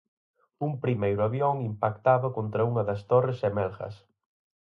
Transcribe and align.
Un 0.67 0.71
primeiro 0.83 1.21
avión 1.29 1.55
impactaba 1.71 2.27
contra 2.37 2.65
unha 2.69 2.83
das 2.89 3.01
torres 3.11 3.39
xemelgas. 3.41 3.95